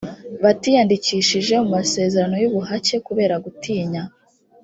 batiyandikishije 0.43 1.53
mu 1.63 1.67
masezerano 1.75 2.35
y 2.41 2.47
ubuhake 2.49 2.95
kubera 3.07 3.35
gutinya 3.43 4.03